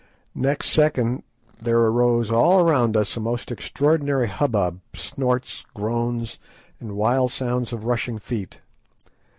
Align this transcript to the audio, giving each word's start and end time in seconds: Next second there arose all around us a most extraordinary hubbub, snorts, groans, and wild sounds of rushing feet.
Next 0.33 0.69
second 0.69 1.21
there 1.61 1.77
arose 1.77 2.31
all 2.31 2.59
around 2.59 2.97
us 2.97 3.15
a 3.15 3.19
most 3.19 3.51
extraordinary 3.51 4.27
hubbub, 4.27 4.79
snorts, 4.95 5.63
groans, 5.75 6.39
and 6.79 6.93
wild 6.97 7.31
sounds 7.31 7.71
of 7.71 7.85
rushing 7.85 8.17
feet. 8.17 8.61